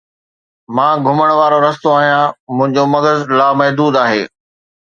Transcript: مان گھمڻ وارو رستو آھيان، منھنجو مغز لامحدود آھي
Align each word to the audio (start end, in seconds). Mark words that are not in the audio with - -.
مان 0.75 0.95
گھمڻ 1.07 1.29
وارو 1.39 1.57
رستو 1.65 1.89
آھيان، 1.99 2.27
منھنجو 2.57 2.83
مغز 2.93 3.19
لامحدود 3.37 3.93
آھي 4.03 4.21